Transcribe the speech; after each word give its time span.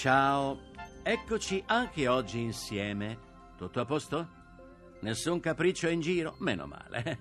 Ciao, 0.00 0.58
eccoci 1.02 1.62
anche 1.66 2.08
oggi 2.08 2.40
insieme. 2.40 3.18
Tutto 3.58 3.80
a 3.80 3.84
posto? 3.84 4.28
Nessun 5.00 5.40
capriccio 5.40 5.88
in 5.88 6.00
giro? 6.00 6.36
Meno 6.38 6.66
male. 6.66 7.18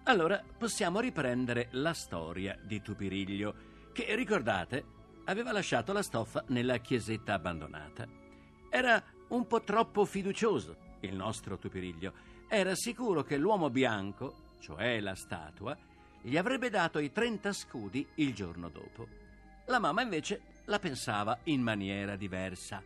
Allora 0.04 0.42
possiamo 0.56 1.00
riprendere 1.00 1.68
la 1.72 1.92
storia 1.92 2.58
di 2.62 2.80
Tupiriglio, 2.80 3.90
che 3.92 4.14
ricordate 4.14 4.84
aveva 5.26 5.52
lasciato 5.52 5.92
la 5.92 6.02
stoffa 6.02 6.42
nella 6.46 6.78
chiesetta 6.78 7.34
abbandonata. 7.34 8.08
Era 8.70 9.04
un 9.28 9.46
po' 9.46 9.62
troppo 9.62 10.06
fiducioso, 10.06 10.76
il 11.00 11.14
nostro 11.14 11.58
Tupiriglio. 11.58 12.14
Era 12.48 12.74
sicuro 12.74 13.22
che 13.22 13.36
l'uomo 13.36 13.68
bianco, 13.68 14.52
cioè 14.60 14.98
la 15.00 15.14
statua, 15.14 15.76
gli 16.22 16.38
avrebbe 16.38 16.70
dato 16.70 16.98
i 17.00 17.12
30 17.12 17.52
scudi 17.52 18.08
il 18.14 18.32
giorno 18.32 18.70
dopo. 18.70 19.06
La 19.66 19.78
mamma 19.78 20.00
invece 20.00 20.53
la 20.66 20.78
pensava 20.78 21.38
in 21.44 21.60
maniera 21.60 22.16
diversa. 22.16 22.82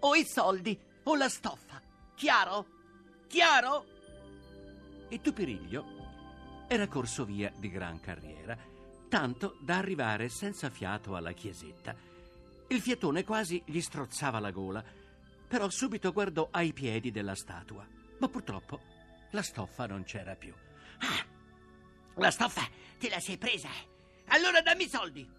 O 0.00 0.14
i 0.14 0.24
soldi 0.24 0.78
o 1.04 1.16
la 1.16 1.28
stoffa. 1.28 1.80
Chiaro? 2.14 2.66
Chiaro? 3.26 3.86
E 5.08 5.20
Tupiriglio 5.20 5.84
era 6.68 6.86
corso 6.86 7.24
via 7.24 7.50
di 7.56 7.70
gran 7.70 7.98
carriera, 8.00 8.56
tanto 9.08 9.56
da 9.60 9.78
arrivare 9.78 10.28
senza 10.28 10.68
fiato 10.68 11.16
alla 11.16 11.32
chiesetta. 11.32 11.94
Il 12.68 12.80
fiatone 12.80 13.24
quasi 13.24 13.62
gli 13.64 13.80
strozzava 13.80 14.38
la 14.38 14.50
gola, 14.50 14.84
però 15.48 15.70
subito 15.70 16.12
guardò 16.12 16.48
ai 16.50 16.74
piedi 16.74 17.10
della 17.10 17.34
statua. 17.34 17.86
Ma 18.18 18.28
purtroppo 18.28 18.80
la 19.30 19.42
stoffa 19.42 19.86
non 19.86 20.04
c'era 20.04 20.34
più. 20.34 20.52
Ah, 20.98 21.24
la 22.16 22.30
stoffa 22.30 22.68
te 22.98 23.08
la 23.08 23.20
sei 23.20 23.38
presa. 23.38 23.70
Allora 24.26 24.60
dammi 24.60 24.84
i 24.84 24.88
soldi. 24.88 25.37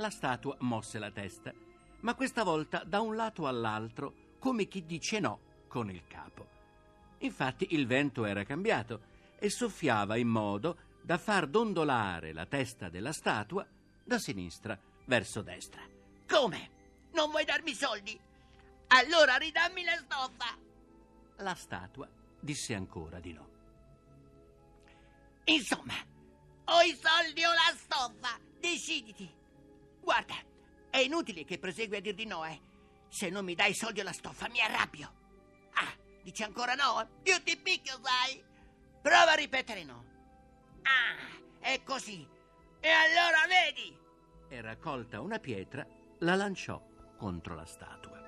La 0.00 0.08
statua 0.08 0.56
mosse 0.60 0.98
la 0.98 1.10
testa, 1.10 1.52
ma 2.00 2.14
questa 2.14 2.42
volta 2.42 2.84
da 2.84 3.02
un 3.02 3.16
lato 3.16 3.46
all'altro, 3.46 4.36
come 4.38 4.64
chi 4.64 4.86
dice 4.86 5.20
no 5.20 5.40
con 5.68 5.90
il 5.90 6.06
capo. 6.06 6.48
Infatti 7.18 7.74
il 7.74 7.86
vento 7.86 8.24
era 8.24 8.42
cambiato 8.44 9.02
e 9.38 9.50
soffiava 9.50 10.16
in 10.16 10.28
modo 10.28 10.78
da 11.02 11.18
far 11.18 11.46
dondolare 11.46 12.32
la 12.32 12.46
testa 12.46 12.88
della 12.88 13.12
statua 13.12 13.66
da 14.02 14.18
sinistra 14.18 14.80
verso 15.04 15.42
destra. 15.42 15.82
Come? 16.26 16.70
Non 17.12 17.28
vuoi 17.28 17.44
darmi 17.44 17.72
i 17.72 17.74
soldi? 17.74 18.18
Allora 18.86 19.36
ridammi 19.36 19.84
la 19.84 19.96
stoffa. 19.96 20.56
La 21.36 21.54
statua 21.54 22.08
disse 22.40 22.74
ancora 22.74 23.20
di 23.20 23.34
no. 23.34 23.48
Insomma, 25.44 25.94
o 26.64 26.80
i 26.80 26.98
soldi 26.98 27.44
o 27.44 27.52
la 27.52 27.76
stoffa. 27.76 28.38
Deciditi. 28.58 29.39
Guarda, 30.10 30.34
è 30.90 30.98
inutile 30.98 31.44
che 31.44 31.60
prosegui 31.60 31.98
a 31.98 32.00
dir 32.00 32.14
di 32.14 32.26
no, 32.26 32.44
eh. 32.44 32.60
Se 33.08 33.30
non 33.30 33.44
mi 33.44 33.54
dai 33.54 33.70
i 33.70 33.74
soldi 33.74 34.00
o 34.00 34.02
la 34.02 34.12
stoffa, 34.12 34.48
mi 34.48 34.60
arrabbio. 34.60 35.14
Ah, 35.74 35.94
dici 36.20 36.42
ancora 36.42 36.74
no? 36.74 37.20
Io 37.22 37.40
ti 37.44 37.56
picchio, 37.56 38.00
sai? 38.02 38.42
Prova 39.00 39.30
a 39.30 39.36
ripetere 39.36 39.84
no. 39.84 40.04
Ah, 40.82 41.60
è 41.60 41.80
così. 41.84 42.26
E 42.80 42.88
allora 42.88 43.46
vedi? 43.46 43.96
E 44.48 44.60
raccolta 44.60 45.20
una 45.20 45.38
pietra, 45.38 45.86
la 46.18 46.34
lanciò 46.34 46.84
contro 47.16 47.54
la 47.54 47.66
statua. 47.66 48.18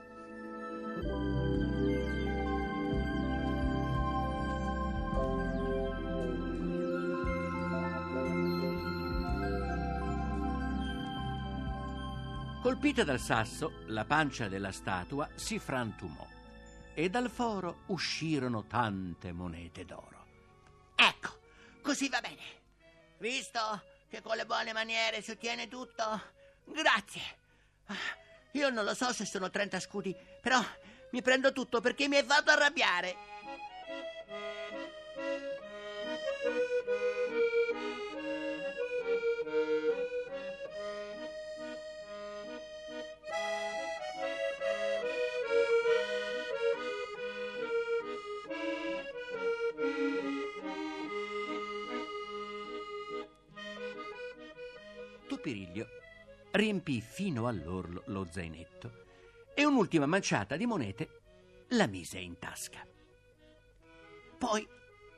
Colpita 12.63 13.03
dal 13.03 13.19
sasso, 13.19 13.83
la 13.87 14.05
pancia 14.05 14.47
della 14.47 14.71
statua 14.71 15.29
si 15.35 15.59
frantumò 15.59 16.25
e 16.95 17.11
dal 17.11 17.29
foro 17.29 17.83
uscirono 17.87 18.67
tante 18.67 19.33
monete 19.33 19.85
d'oro. 19.85 20.27
Ecco, 20.95 21.41
così 21.83 22.09
va 22.09 22.21
bene. 22.21 22.61
Visto 23.19 23.83
che 24.09 24.23
con 24.23 24.37
le 24.37 24.47
buone 24.47 24.73
maniere 24.73 25.23
si 25.23 25.33
ottiene 25.33 25.67
tutto? 25.67 26.05
Grazie. 26.67 27.23
Ah, 27.87 27.97
io 28.53 28.71
non 28.71 28.85
lo 28.85 28.95
so 28.95 29.13
se 29.13 29.27
sono 29.27 29.51
30 29.51 29.81
scudi, 29.81 30.17
però 30.41 30.65
mi 31.11 31.21
prendo 31.21 31.53
tutto 31.53 31.81
perché 31.81 32.07
mi 32.07 32.15
hai 32.15 32.25
fatto 32.25 32.53
arrabbiare. 32.53 33.32
Tupiriglio 55.43 55.89
riempì 56.53 57.01
fino 57.01 57.49
all'orlo 57.49 58.05
lo 58.07 58.29
zainetto 58.31 59.07
e 59.55 59.65
un'ultima 59.65 60.07
manciata 60.07 60.57
di 60.57 60.67
monete 60.67 61.21
la 61.71 61.89
mise 61.89 62.21
in 62.21 62.39
tasca. 62.39 62.87
Poi, 64.39 64.65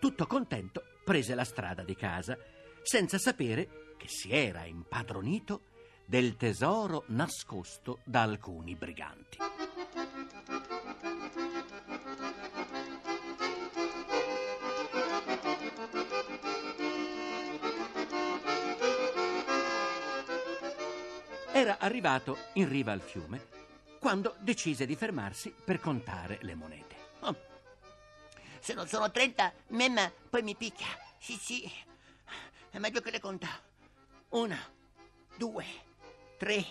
tutto 0.00 0.26
contento, 0.26 0.82
prese 1.04 1.34
la 1.34 1.44
strada 1.44 1.82
di 1.82 1.94
casa, 1.94 2.38
senza 2.82 3.18
sapere 3.18 3.94
che 3.98 4.08
si 4.08 4.30
era 4.32 4.64
impadronito 4.64 5.64
del 6.06 6.36
tesoro 6.36 7.04
nascosto 7.08 8.00
da 8.02 8.22
alcuni 8.22 8.74
briganti. 8.76 9.36
Era 21.56 21.78
arrivato 21.78 22.36
in 22.54 22.68
riva 22.68 22.90
al 22.90 23.00
fiume 23.00 23.46
quando 24.00 24.34
decise 24.40 24.86
di 24.86 24.96
fermarsi 24.96 25.54
per 25.54 25.78
contare 25.78 26.38
le 26.40 26.56
monete. 26.56 26.96
Oh. 27.20 27.36
Se 28.58 28.74
non 28.74 28.88
sono 28.88 29.08
30, 29.08 29.52
Memma 29.68 30.12
poi 30.28 30.42
mi 30.42 30.56
picchia. 30.56 30.88
Sì, 31.16 31.34
sì. 31.34 31.72
È 32.70 32.78
meglio 32.80 33.00
che 33.00 33.12
le 33.12 33.20
conta. 33.20 33.46
Una, 34.30 34.58
due, 35.36 35.64
tre, 36.38 36.64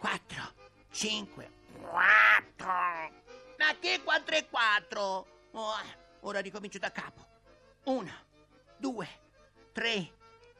quattro, 0.00 0.54
cinque, 0.90 1.52
quattro. 1.80 2.66
Ma 2.66 3.76
che 3.78 4.00
quattro 4.02 4.34
e 4.34 4.48
quattro? 4.48 5.26
Oh, 5.52 5.76
ora 6.22 6.40
ricomincio 6.40 6.78
da 6.78 6.90
capo. 6.90 7.24
Una, 7.84 8.12
due, 8.76 9.08
tre, 9.70 10.12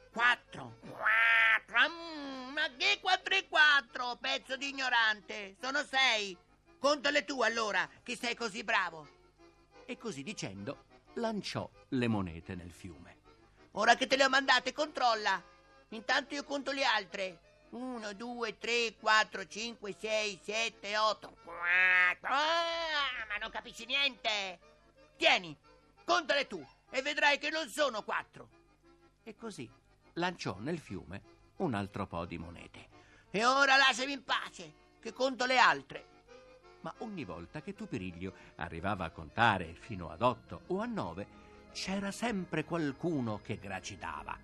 quattro, 0.09 0.77
quattro. 0.87 1.89
Mm, 1.89 2.51
ma 2.51 2.67
che 2.77 2.99
quattro 3.01 3.33
e 3.33 3.47
quattro, 3.47 4.17
pezzo 4.31 4.55
di 4.55 4.69
ignorante? 4.69 5.57
Sono 5.59 5.83
sei. 5.83 6.37
Contale 6.79 7.25
tu 7.25 7.41
allora, 7.41 7.87
che 8.01 8.15
sei 8.15 8.33
così 8.33 8.63
bravo. 8.63 9.05
E 9.85 9.97
così 9.97 10.23
dicendo, 10.23 10.85
lanciò 11.15 11.69
le 11.89 12.07
monete 12.07 12.55
nel 12.55 12.71
fiume. 12.71 13.17
Ora 13.71 13.95
che 13.95 14.07
te 14.07 14.15
le 14.15 14.23
ho 14.23 14.29
mandate, 14.29 14.71
controlla. 14.71 15.43
Intanto 15.89 16.33
io 16.33 16.45
conto 16.45 16.71
le 16.71 16.85
altre. 16.85 17.39
Uno, 17.71 18.13
due, 18.13 18.57
tre, 18.57 18.95
quattro, 18.97 19.45
cinque, 19.47 19.93
sei, 19.99 20.39
sette, 20.41 20.97
otto. 20.97 21.35
Quattro. 21.43 22.33
Ah, 22.33 23.25
ma 23.27 23.35
non 23.37 23.49
capisci 23.49 23.83
niente. 23.85 24.59
Tieni, 25.17 25.53
contale 26.05 26.47
tu 26.47 26.65
e 26.89 27.01
vedrai 27.01 27.37
che 27.37 27.49
non 27.49 27.67
sono 27.67 28.01
quattro. 28.03 28.47
E 29.23 29.35
così 29.35 29.69
lanciò 30.13 30.57
nel 30.59 30.79
fiume 30.79 31.21
un 31.57 31.73
altro 31.73 32.07
po' 32.07 32.23
di 32.23 32.37
monete. 32.37 32.90
E 33.33 33.45
ora 33.45 33.77
lasciami 33.77 34.11
in 34.11 34.23
pace, 34.25 34.73
che 34.99 35.13
conto 35.13 35.45
le 35.45 35.57
altre. 35.57 36.05
Ma 36.81 36.93
ogni 36.97 37.23
volta 37.23 37.61
che 37.61 37.73
Tupiriglio 37.73 38.33
arrivava 38.55 39.05
a 39.05 39.09
contare 39.09 39.73
fino 39.79 40.09
ad 40.09 40.21
otto 40.21 40.63
o 40.67 40.81
a 40.81 40.85
nove, 40.85 41.39
c'era 41.71 42.11
sempre 42.11 42.65
qualcuno 42.65 43.39
che 43.41 43.57
gracidava. 43.57 44.37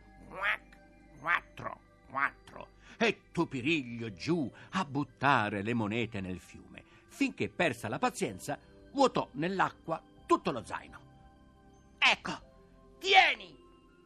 Quattro, 1.20 1.80
quattro. 2.10 2.76
E 2.98 3.24
Tupiriglio 3.34 4.14
giù 4.14 4.50
a 4.72 4.86
buttare 4.86 5.64
le 5.64 5.74
monete 5.74 6.22
nel 6.22 6.40
fiume, 6.40 6.84
finché 7.08 7.50
persa 7.50 7.90
la 7.90 8.00
pazienza, 8.00 8.58
vuotò 8.92 9.28
nell'acqua 9.34 10.02
tutto 10.26 10.52
lo 10.52 10.64
zaino. 10.64 11.00
Ecco, 11.98 12.42
tieni! 13.00 13.57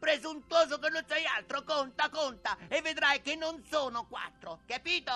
Presuntuoso 0.02 0.80
che 0.80 0.90
non 0.90 1.04
sei 1.08 1.24
altro, 1.28 1.64
conta, 1.64 2.10
conta, 2.10 2.58
e 2.68 2.82
vedrai 2.82 3.22
che 3.22 3.36
non 3.36 3.64
sono 3.70 4.08
quattro, 4.08 4.62
capito? 4.66 5.12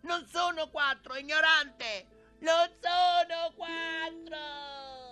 Non 0.00 0.26
sono 0.26 0.68
quattro, 0.70 1.14
ignorante! 1.14 2.06
Non 2.40 2.68
sono 2.80 3.52
quattro! 3.54 5.03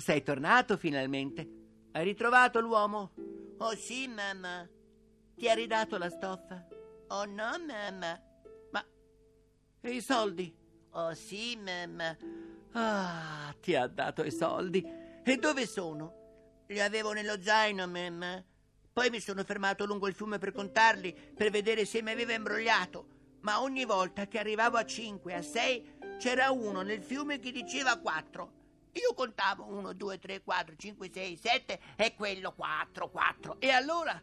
Sei 0.00 0.22
tornato 0.22 0.76
finalmente. 0.76 1.48
Hai 1.92 2.04
ritrovato 2.04 2.60
l'uomo? 2.60 3.12
Oh 3.58 3.74
sì, 3.74 4.08
mamma. 4.08 4.68
Ti 5.34 5.48
ha 5.48 5.54
ridato 5.54 5.98
la 5.98 6.10
stoffa? 6.10 6.66
Oh 7.08 7.24
no, 7.24 7.50
mamma. 7.66 8.20
Ma 8.72 8.84
e 9.80 9.90
i 9.90 10.00
soldi? 10.00 10.54
Oh 10.92 11.14
sì, 11.14 11.56
mamma. 11.56 12.16
Ah, 12.72 13.54
ti 13.60 13.74
ha 13.74 13.86
dato 13.86 14.24
i 14.24 14.30
soldi. 14.30 14.84
E 15.22 15.36
dove 15.36 15.66
sono? 15.66 16.64
Li 16.68 16.80
avevo 16.80 17.12
nello 17.12 17.40
zaino, 17.40 17.86
mamma. 17.86 18.42
Poi 18.92 19.10
mi 19.10 19.20
sono 19.20 19.44
fermato 19.44 19.86
lungo 19.86 20.08
il 20.08 20.14
fiume 20.14 20.38
per 20.38 20.52
contarli, 20.52 21.12
per 21.34 21.50
vedere 21.50 21.84
se 21.84 22.02
mi 22.02 22.10
aveva 22.10 22.32
imbrogliato. 22.32 23.06
Ma 23.42 23.62
ogni 23.62 23.84
volta 23.84 24.26
che 24.26 24.38
arrivavo 24.38 24.76
a 24.76 24.84
cinque, 24.84 25.34
a 25.34 25.42
sei, 25.42 25.98
c'era 26.18 26.50
uno 26.50 26.82
nel 26.82 27.02
fiume 27.02 27.38
che 27.38 27.50
diceva 27.50 27.98
quattro. 27.98 28.59
Io 28.92 29.14
contavo 29.14 29.66
uno, 29.66 29.92
due, 29.92 30.18
tre, 30.18 30.42
quattro, 30.42 30.74
cinque, 30.76 31.10
sei, 31.12 31.36
sette 31.36 31.80
e 31.96 32.14
quello 32.14 32.52
quattro, 32.52 33.08
quattro. 33.08 33.60
E 33.60 33.70
allora? 33.70 34.20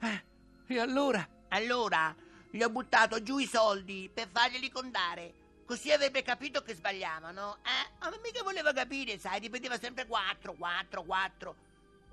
Eh, 0.00 0.24
e 0.66 0.78
allora? 0.78 1.26
Allora 1.48 2.14
gli 2.50 2.62
ho 2.62 2.70
buttato 2.70 3.22
giù 3.22 3.38
i 3.38 3.46
soldi 3.46 4.10
per 4.12 4.28
farglieli 4.32 4.70
contare. 4.70 5.34
Così 5.66 5.92
avrebbe 5.92 6.22
capito 6.22 6.62
che 6.62 6.74
sbagliavano. 6.74 7.56
Eh? 7.56 7.90
Ma 7.98 8.18
mica 8.22 8.42
voleva 8.42 8.72
capire, 8.72 9.18
sai, 9.18 9.40
ripeteva 9.40 9.78
sempre 9.78 10.06
quattro, 10.06 10.54
quattro, 10.54 11.02
quattro. 11.02 11.56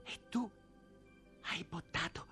E 0.03 0.19
tu 0.29 0.49
hai 1.43 1.63
buttato 1.63 2.27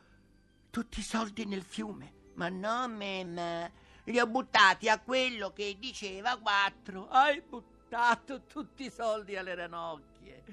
tutti 0.69 0.99
i 0.99 1.03
soldi 1.03 1.45
nel 1.45 1.63
fiume? 1.63 2.13
Ma 2.33 2.49
no, 2.49 2.87
mem. 2.87 3.71
Li 4.05 4.19
ho 4.19 4.27
buttati 4.27 4.89
a 4.89 4.99
quello 4.99 5.53
che 5.53 5.77
diceva 5.79 6.37
quattro. 6.37 7.07
Hai 7.07 7.39
buttato 7.41 7.70
tutti 8.47 8.85
i 8.85 8.89
soldi 8.89 9.35
alle 9.35 9.55
ranocchie. 9.55 10.43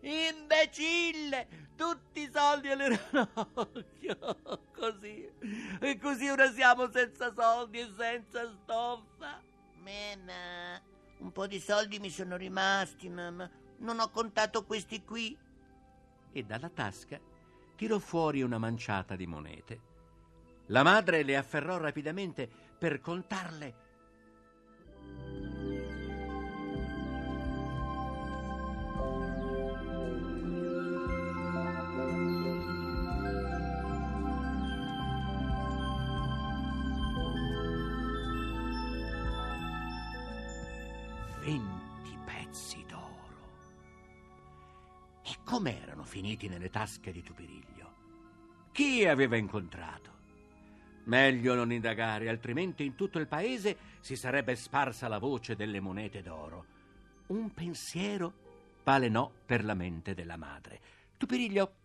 Imbecille! 0.00 1.66
Tutti 1.76 2.22
i 2.22 2.30
soldi 2.32 2.70
alle 2.70 2.98
ranocchie. 3.10 4.18
Così. 4.74 5.30
E 5.80 5.98
così 5.98 6.28
ora 6.28 6.50
siamo 6.50 6.90
senza 6.90 7.32
soldi 7.32 7.78
e 7.78 7.88
senza 7.96 8.50
stoffa. 8.50 9.40
Mamma, 9.76 10.80
un 11.18 11.32
po' 11.32 11.46
di 11.46 11.60
soldi 11.60 11.98
mi 11.98 12.10
sono 12.10 12.36
rimasti, 12.36 13.08
mamma. 13.08 13.48
Non 13.78 14.00
ho 14.00 14.10
contato 14.10 14.64
questi 14.64 15.04
qui. 15.04 15.36
E 16.32 16.42
dalla 16.42 16.68
tasca 16.68 17.20
tirò 17.76 17.98
fuori 18.00 18.42
una 18.42 18.58
manciata 18.58 19.14
di 19.14 19.26
monete. 19.26 19.80
La 20.66 20.82
madre 20.82 21.22
le 21.22 21.36
afferrò 21.36 21.78
rapidamente 21.78 22.48
per 22.76 23.00
contarle. 23.00 23.86
Com'erano 45.48 46.04
finiti 46.04 46.46
nelle 46.46 46.68
tasche 46.68 47.10
di 47.10 47.22
Tupiriglio? 47.22 47.94
Chi 48.70 49.06
aveva 49.06 49.38
incontrato? 49.38 50.16
Meglio 51.04 51.54
non 51.54 51.72
indagare, 51.72 52.28
altrimenti 52.28 52.84
in 52.84 52.94
tutto 52.94 53.18
il 53.18 53.26
paese 53.26 53.78
si 54.00 54.14
sarebbe 54.14 54.54
sparsa 54.56 55.08
la 55.08 55.16
voce 55.16 55.56
delle 55.56 55.80
monete 55.80 56.20
d'oro. 56.20 56.66
Un 57.28 57.54
pensiero 57.54 58.34
balenò 58.82 59.32
per 59.46 59.64
la 59.64 59.72
mente 59.72 60.12
della 60.12 60.36
madre. 60.36 60.80
Tupiriglio, 61.16 61.76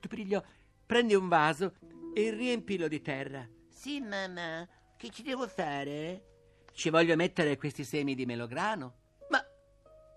Tupiriglio, 0.00 0.42
prendi 0.86 1.14
un 1.14 1.28
vaso 1.28 1.74
e 2.14 2.30
riempilo 2.30 2.88
di 2.88 3.02
terra. 3.02 3.46
Sì, 3.68 4.00
mamma. 4.00 4.66
Che 4.96 5.10
ci 5.10 5.22
devo 5.22 5.46
fare? 5.46 6.24
Ci 6.72 6.88
voglio 6.88 7.16
mettere 7.16 7.58
questi 7.58 7.84
semi 7.84 8.14
di 8.14 8.24
melograno. 8.24 8.94
Ma, 9.28 9.44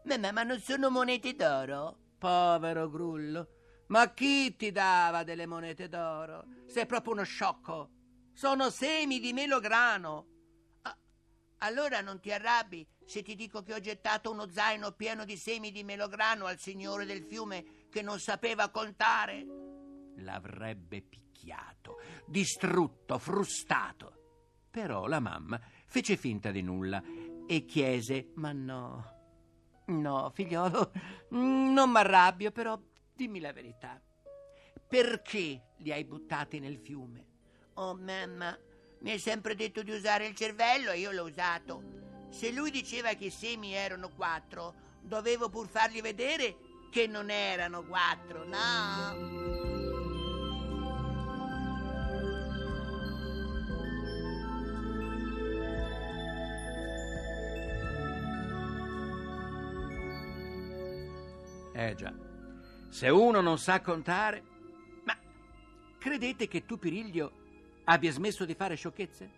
mamma, 0.04 0.32
ma 0.32 0.44
non 0.44 0.60
sono 0.62 0.90
monete 0.90 1.36
d'oro? 1.36 2.04
Povero 2.18 2.90
grullo. 2.90 3.50
Ma 3.88 4.12
chi 4.14 4.56
ti 4.56 4.72
dava 4.72 5.24
delle 5.24 5.46
monete 5.46 5.88
d'oro? 5.88 6.46
Sei 6.66 6.86
proprio 6.86 7.14
uno 7.14 7.24
sciocco. 7.24 7.90
Sono 8.34 8.70
semi 8.70 9.20
di 9.20 9.32
melograno. 9.32 10.28
Ah, 10.82 10.98
allora 11.60 12.02
non 12.02 12.20
ti 12.20 12.32
arrabbi 12.32 12.86
se 13.06 13.22
ti 13.22 13.36
dico 13.36 13.62
che 13.62 13.74
ho 13.74 13.80
gettato 13.80 14.32
uno 14.32 14.50
zaino 14.50 14.92
pieno 14.94 15.26
di 15.26 15.38
semi 15.38 15.72
di 15.72 15.84
melograno 15.84 16.46
al 16.46 16.58
signore 16.58 17.06
del 17.06 17.24
fiume 17.24 17.86
che 17.90 18.02
non 18.02 18.20
sapeva 18.20 18.70
contare. 18.70 19.46
L'avrebbe 20.18 21.02
picchiato, 21.02 22.00
distrutto, 22.26 23.20
frustato. 23.20 24.14
Però 24.72 25.06
la 25.06 25.20
mamma 25.20 25.62
fece 25.86 26.18
finta 26.18 26.52
di 26.52 26.62
nulla 26.62 27.02
e 27.48 27.66
chiese: 27.66 28.32
Ma 28.36 28.52
no, 28.52 29.15
no, 29.86 30.32
figliolo, 30.34 30.92
non 31.30 31.90
mi 31.90 31.98
arrabbio, 31.98 32.52
però 32.52 32.80
dimmi 33.14 33.40
la 33.40 33.54
verità. 33.54 34.02
Perché 34.88 35.74
li 35.78 35.92
hai 35.92 36.04
buttati 36.06 36.60
nel 36.60 36.78
fiume? 36.78 37.26
Oh, 37.76 37.96
mamma, 37.96 38.58
mi 39.00 39.12
hai 39.12 39.20
sempre 39.20 39.56
detto 39.56 39.84
di 39.84 39.92
usare 39.92 40.28
il 40.28 40.36
cervello 40.36 40.92
e 40.92 41.00
io 41.00 41.12
l'ho 41.12 41.24
usato. 41.24 41.84
Se 42.30 42.52
lui 42.52 42.72
diceva 42.72 43.14
che 43.14 43.26
i 43.26 43.32
semi 43.32 43.74
erano 43.74 44.10
quattro, 44.10 44.74
dovevo 45.02 45.50
pur 45.50 45.68
fargli 45.68 46.02
vedere 46.02 46.58
che 46.90 47.08
non 47.08 47.30
erano 47.30 47.84
quattro, 47.84 48.46
no? 48.46 49.65
Eh 61.78 61.94
già, 61.94 62.14
se 62.88 63.10
uno 63.10 63.42
non 63.42 63.58
sa 63.58 63.82
contare... 63.82 64.42
Ma 65.04 65.14
credete 65.98 66.48
che 66.48 66.64
tu, 66.64 66.80
Piriglio, 66.80 67.32
abbia 67.84 68.14
smesso 68.14 68.46
di 68.46 68.56
fare 68.56 68.76
sciocchezze? 68.76 69.30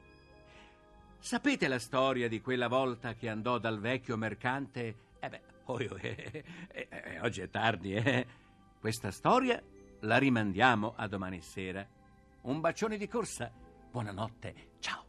Sapete 1.18 1.68
la 1.68 1.80
storia 1.80 2.28
di 2.28 2.40
quella 2.40 2.68
volta 2.68 3.16
che 3.16 3.28
andò 3.28 3.58
dal 3.58 3.80
vecchio 3.80 4.18
mercante? 4.18 4.96
Eh 5.20 5.30
beh, 5.30 5.42
oh, 5.66 5.80
eh, 5.82 6.44
eh, 6.68 6.88
eh, 6.90 7.20
oggi 7.22 7.42
è 7.42 7.50
tardi, 7.50 7.96
eh. 7.96 8.28
Questa 8.80 9.10
storia 9.10 9.60
la 10.02 10.18
rimandiamo 10.20 10.94
a 10.96 11.08
domani 11.08 11.42
sera. 11.42 11.84
Un 12.42 12.60
bacione 12.60 12.98
di 12.98 13.08
corsa. 13.08 13.52
Buonanotte. 13.90 14.74
Ciao. 14.78 15.07